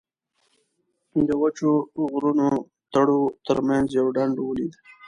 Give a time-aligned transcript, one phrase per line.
[1.27, 1.71] د وچو
[2.13, 4.73] غرنیو تړو تر منځ یو ډنډ ولید.